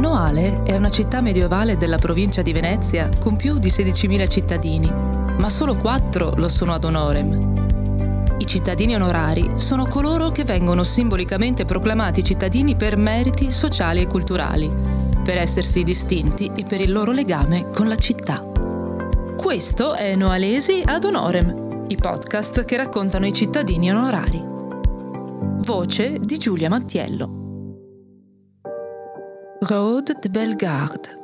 Noale 0.00 0.62
è 0.62 0.74
una 0.74 0.88
città 0.88 1.20
medievale 1.20 1.76
della 1.76 1.98
provincia 1.98 2.40
di 2.40 2.54
Venezia 2.54 3.10
con 3.18 3.36
più 3.36 3.58
di 3.58 3.68
16.000 3.68 4.28
cittadini, 4.30 4.90
ma 4.90 5.50
solo 5.50 5.74
quattro 5.74 6.32
lo 6.36 6.48
sono 6.48 6.72
ad 6.72 6.84
honorem. 6.84 8.36
I 8.38 8.46
cittadini 8.46 8.94
onorari 8.94 9.52
sono 9.56 9.84
coloro 9.84 10.30
che 10.30 10.44
vengono 10.44 10.84
simbolicamente 10.84 11.66
proclamati 11.66 12.24
cittadini 12.24 12.76
per 12.76 12.96
meriti 12.96 13.52
sociali 13.52 14.00
e 14.00 14.06
culturali, 14.06 14.72
per 15.22 15.36
essersi 15.36 15.82
distinti 15.84 16.50
e 16.56 16.62
per 16.62 16.80
il 16.80 16.92
loro 16.92 17.12
legame 17.12 17.68
con 17.70 17.86
la 17.86 17.96
città. 17.96 18.42
Questo 19.36 19.92
è 19.92 20.16
Noalesi 20.16 20.82
ad 20.82 21.04
honorem, 21.04 21.84
i 21.88 21.96
podcast 21.96 22.64
che 22.64 22.78
raccontano 22.78 23.26
i 23.26 23.34
cittadini 23.34 23.90
onorari. 23.90 24.42
Voce 25.58 26.18
di 26.18 26.38
Giulia 26.38 26.70
Mattiello. 26.70 27.39
Rode 29.62 30.16
de 30.18 30.30
Bellegarde. 30.30 31.18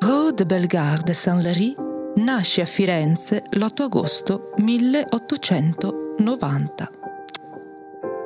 Rode 0.00 0.34
de 0.34 0.44
Bellegarde 0.44 1.12
Saint-Léry 1.12 1.72
nasce 2.16 2.62
a 2.62 2.64
Firenze 2.64 3.44
l'8 3.50 3.82
agosto 3.82 4.50
1890. 4.56 6.90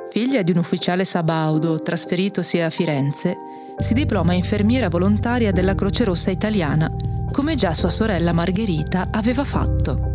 Figlia 0.09 0.41
di 0.41 0.49
un 0.49 0.57
ufficiale 0.57 1.05
sabaudo 1.05 1.83
trasferitosi 1.83 2.61
a 2.61 2.71
Firenze, 2.71 3.37
si 3.77 3.93
diploma 3.93 4.33
infermiera 4.33 4.89
volontaria 4.89 5.51
della 5.51 5.75
Croce 5.75 6.03
Rossa 6.03 6.31
italiana, 6.31 6.91
come 7.31 7.53
già 7.53 7.75
sua 7.75 7.89
sorella 7.89 8.33
Margherita 8.33 9.09
aveva 9.11 9.43
fatto. 9.43 10.13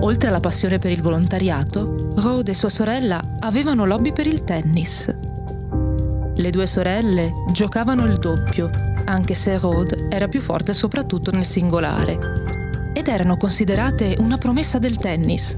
Oltre 0.00 0.28
alla 0.28 0.40
passione 0.40 0.76
per 0.76 0.90
il 0.90 1.00
volontariato, 1.00 2.12
Rode 2.16 2.50
e 2.50 2.54
sua 2.54 2.68
sorella 2.68 3.38
avevano 3.40 3.86
lobby 3.86 4.12
per 4.12 4.26
il 4.26 4.44
tennis. 4.44 5.21
Le 6.42 6.50
due 6.50 6.66
sorelle 6.66 7.32
giocavano 7.52 8.04
il 8.04 8.18
doppio, 8.18 8.68
anche 9.04 9.32
se 9.32 9.56
Rode 9.58 10.08
era 10.10 10.26
più 10.26 10.40
forte 10.40 10.74
soprattutto 10.74 11.30
nel 11.30 11.44
singolare, 11.44 12.18
ed 12.92 13.06
erano 13.06 13.36
considerate 13.36 14.16
una 14.18 14.38
promessa 14.38 14.80
del 14.80 14.96
tennis. 14.96 15.56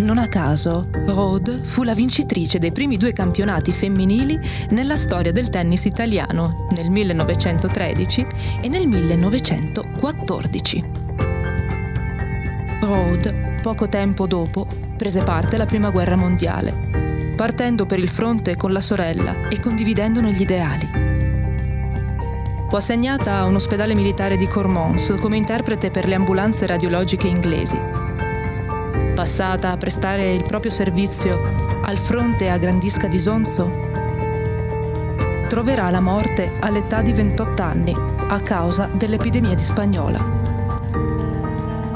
Non 0.00 0.18
a 0.18 0.28
caso, 0.28 0.90
Rode 1.06 1.60
fu 1.62 1.82
la 1.82 1.94
vincitrice 1.94 2.58
dei 2.58 2.72
primi 2.72 2.98
due 2.98 3.14
campionati 3.14 3.72
femminili 3.72 4.38
nella 4.72 4.96
storia 4.96 5.32
del 5.32 5.48
tennis 5.48 5.86
italiano 5.86 6.68
nel 6.76 6.90
1913 6.90 8.26
e 8.60 8.68
nel 8.68 8.86
1914. 8.86 10.84
Rode, 12.82 13.56
poco 13.62 13.88
tempo 13.88 14.26
dopo, 14.26 14.66
prese 14.94 15.22
parte 15.22 15.54
alla 15.54 15.64
Prima 15.64 15.88
Guerra 15.88 16.16
Mondiale 16.16 17.03
partendo 17.34 17.86
per 17.86 17.98
il 17.98 18.08
fronte 18.08 18.56
con 18.56 18.72
la 18.72 18.80
sorella 18.80 19.48
e 19.48 19.58
condividendone 19.60 20.32
gli 20.32 20.40
ideali. 20.40 20.90
Fu 22.68 22.76
assegnata 22.76 23.38
a 23.38 23.44
un 23.44 23.54
ospedale 23.54 23.94
militare 23.94 24.36
di 24.36 24.46
Cormons 24.46 25.14
come 25.20 25.36
interprete 25.36 25.90
per 25.90 26.08
le 26.08 26.14
ambulanze 26.14 26.66
radiologiche 26.66 27.26
inglesi. 27.26 27.78
Passata 29.14 29.70
a 29.70 29.76
prestare 29.76 30.32
il 30.32 30.44
proprio 30.44 30.70
servizio 30.70 31.80
al 31.82 31.98
fronte 31.98 32.50
a 32.50 32.58
Grandisca 32.58 33.06
di 33.06 33.18
Sonzo, 33.18 33.70
troverà 35.48 35.90
la 35.90 36.00
morte 36.00 36.50
all'età 36.60 37.00
di 37.00 37.12
28 37.12 37.62
anni 37.62 37.94
a 37.94 38.40
causa 38.40 38.88
dell'epidemia 38.92 39.54
di 39.54 39.62
spagnola. 39.62 40.42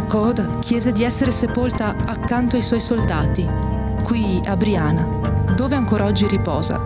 Rode 0.08 0.48
chiese 0.60 0.92
di 0.92 1.04
essere 1.04 1.30
sepolta 1.30 1.94
accanto 2.06 2.56
ai 2.56 2.62
suoi 2.62 2.80
soldati, 2.80 3.48
qui 4.02 4.40
a 4.46 4.56
Briana, 4.56 5.17
dove 5.58 5.74
ancora 5.74 6.04
oggi 6.04 6.28
riposa. 6.28 6.80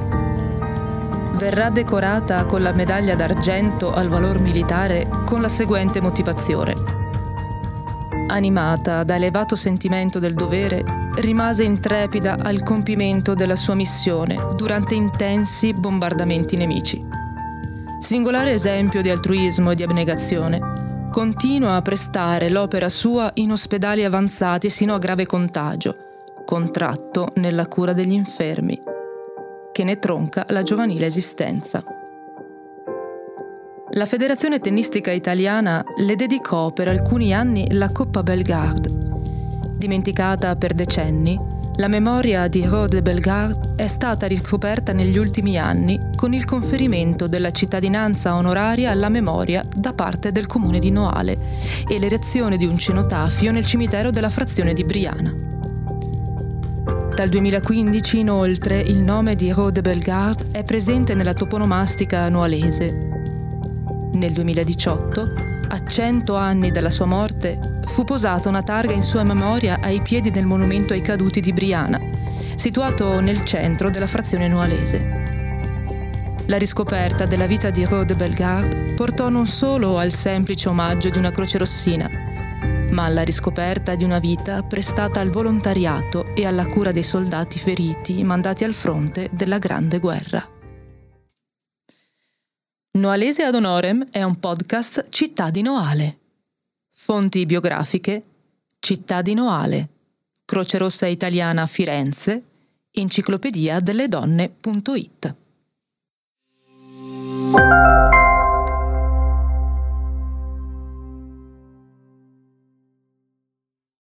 Verrà 1.37 1.69
decorata 1.69 2.47
con 2.47 2.62
la 2.62 2.73
medaglia 2.73 3.15
d'argento 3.15 3.92
al 3.92 4.09
valor 4.09 4.39
militare 4.39 5.06
con 5.27 5.42
la 5.42 5.48
seguente 5.51 6.01
motivazione. 6.01 6.75
Animata 8.28 9.05
da 9.05 9.16
elevato 9.16 9.56
sentimento 9.56 10.19
del 10.19 10.32
dovere, 10.32 11.11
rimase 11.16 11.65
intrepida 11.65 12.38
al 12.41 12.62
compimento 12.62 13.34
della 13.34 13.56
sua 13.56 13.75
missione 13.75 14.38
durante 14.56 14.94
intensi 14.94 15.75
bombardamenti 15.75 16.56
nemici. 16.56 17.05
Singolare 17.99 18.53
esempio 18.53 19.03
di 19.03 19.11
altruismo 19.11 19.72
e 19.72 19.75
di 19.75 19.82
abnegazione, 19.82 21.09
continua 21.11 21.75
a 21.75 21.82
prestare 21.82 22.49
l'opera 22.49 22.88
sua 22.88 23.31
in 23.34 23.53
ospedali 23.53 24.03
avanzati 24.03 24.71
sino 24.71 24.94
a 24.94 24.99
grave 24.99 25.27
contagio, 25.27 26.12
contratto 26.52 27.28
nella 27.36 27.66
cura 27.66 27.94
degli 27.94 28.12
infermi, 28.12 28.78
che 29.72 29.84
ne 29.84 29.96
tronca 29.96 30.44
la 30.48 30.62
giovanile 30.62 31.06
esistenza. 31.06 31.82
La 33.92 34.04
Federazione 34.04 34.60
Tennistica 34.60 35.10
Italiana 35.12 35.82
le 35.96 36.14
dedicò 36.14 36.70
per 36.70 36.88
alcuni 36.88 37.32
anni 37.32 37.72
la 37.72 37.90
Coppa 37.90 38.22
Bellegarde. 38.22 38.92
Dimenticata 39.78 40.54
per 40.56 40.74
decenni, 40.74 41.40
la 41.76 41.88
memoria 41.88 42.46
di 42.48 42.66
Rode 42.66 43.00
Bellegarde 43.00 43.70
è 43.76 43.86
stata 43.86 44.26
riscoperta 44.26 44.92
negli 44.92 45.16
ultimi 45.16 45.56
anni 45.56 45.98
con 46.14 46.34
il 46.34 46.44
conferimento 46.44 47.28
della 47.28 47.50
cittadinanza 47.50 48.36
onoraria 48.36 48.90
alla 48.90 49.08
memoria 49.08 49.66
da 49.74 49.94
parte 49.94 50.32
del 50.32 50.44
comune 50.44 50.80
di 50.80 50.90
Noale 50.90 51.34
e 51.88 51.98
l'erezione 51.98 52.58
di 52.58 52.66
un 52.66 52.76
cenotafio 52.76 53.52
nel 53.52 53.64
cimitero 53.64 54.10
della 54.10 54.28
frazione 54.28 54.74
di 54.74 54.84
Briana. 54.84 55.51
Dal 57.15 57.28
2015 57.28 58.21
inoltre 58.21 58.81
il 58.81 58.99
nome 59.00 59.34
di 59.34 59.53
Rode 59.53 59.83
Bellegarde 59.83 60.47
è 60.50 60.65
presente 60.65 61.15
nella 61.15 61.34
toponomastica 61.34 62.21
annualese. 62.21 62.91
Nel 64.15 64.33
2018, 64.33 65.34
a 65.69 65.84
100 65.84 66.34
anni 66.34 66.71
dalla 66.71 66.89
sua 66.89 67.05
morte, 67.05 67.81
fu 67.84 68.05
posata 68.05 68.49
una 68.49 68.62
targa 68.62 68.95
in 68.95 69.03
sua 69.03 69.25
memoria 69.25 69.78
ai 69.83 70.00
piedi 70.00 70.31
del 70.31 70.47
monumento 70.47 70.95
ai 70.95 71.03
caduti 71.03 71.41
di 71.41 71.53
Briana, 71.53 72.00
situato 72.55 73.21
nel 73.21 73.43
centro 73.43 73.91
della 73.91 74.06
frazione 74.06 74.49
nualese. 74.49 75.21
La 76.47 76.56
riscoperta 76.56 77.27
della 77.27 77.47
vita 77.47 77.69
di 77.69 77.84
Rode 77.84 78.17
Bellegarde 78.17 78.94
portò 78.94 79.29
non 79.29 79.47
solo 79.47 79.99
al 79.99 80.12
semplice 80.12 80.71
omaggio 80.71 81.11
di 81.11 81.19
una 81.19 81.31
croce 81.31 81.59
rossina, 81.59 82.09
ma 82.92 83.04
alla 83.04 83.22
riscoperta 83.22 83.94
di 83.94 84.04
una 84.04 84.19
vita 84.19 84.62
prestata 84.62 85.20
al 85.20 85.30
volontariato 85.30 86.34
e 86.34 86.47
alla 86.47 86.66
cura 86.66 86.92
dei 86.92 87.03
soldati 87.03 87.58
feriti 87.58 88.22
mandati 88.22 88.64
al 88.64 88.75
fronte 88.75 89.28
della 89.32 89.58
Grande 89.58 89.98
Guerra. 89.98 90.47
Noalese 92.92 93.42
ad 93.42 93.54
honorem 93.54 94.08
è 94.10 94.22
un 94.22 94.38
podcast 94.38 95.06
Città 95.08 95.50
di 95.50 95.62
Noale. 95.62 96.19
Fonti 96.91 97.47
biografiche 97.47 98.22
Città 98.78 99.22
di 99.22 99.32
Noale, 99.32 99.88
Croce 100.44 100.76
Rossa 100.76 101.06
Italiana 101.06 101.66
Firenze, 101.66 102.42
Enciclopedia 102.91 103.81
delle 103.81 104.08
Donne.it. 104.08 105.34